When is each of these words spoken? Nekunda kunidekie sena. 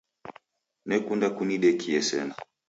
Nekunda 0.87 1.27
kunidekie 1.35 2.01
sena. 2.09 2.35